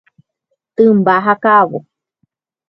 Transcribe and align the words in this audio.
Tymba 0.75 1.13
ha 1.25 1.33
ka'avo. 1.43 1.79